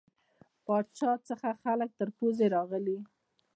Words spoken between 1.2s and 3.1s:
څخه خلک تر پوزې راغلي.